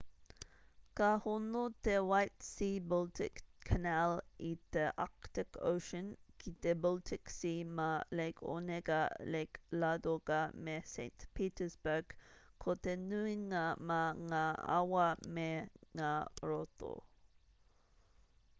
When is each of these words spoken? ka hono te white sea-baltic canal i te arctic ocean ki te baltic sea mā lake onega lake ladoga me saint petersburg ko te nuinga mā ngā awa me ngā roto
ka 0.97 1.07
hono 1.23 1.59
te 1.87 1.93
white 2.11 2.39
sea-baltic 2.53 3.33
canal 3.69 4.13
i 4.47 4.53
te 4.77 4.83
arctic 5.05 5.49
ocean 5.71 6.07
ki 6.43 6.49
te 6.65 6.71
baltic 6.85 7.23
sea 7.39 7.67
mā 7.79 7.85
lake 8.19 8.41
onega 8.55 8.97
lake 9.35 9.61
ladoga 9.83 10.39
me 10.67 10.75
saint 10.93 11.25
petersburg 11.41 12.15
ko 12.65 12.77
te 12.87 12.95
nuinga 13.03 13.61
mā 13.91 13.99
ngā 14.23 14.43
awa 14.79 15.05
me 15.37 15.45
ngā 16.01 16.13
roto 16.49 16.91